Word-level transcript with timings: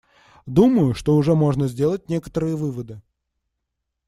Думаю, 0.47 0.95
что 0.95 1.15
уже 1.15 1.35
можно 1.35 1.67
сделать 1.67 2.09
некоторые 2.09 2.55
выводы. 2.55 3.03